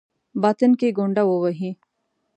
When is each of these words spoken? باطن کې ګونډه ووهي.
باطن 0.41 0.71
کې 0.79 0.89
ګونډه 0.97 1.23
ووهي. 1.25 1.71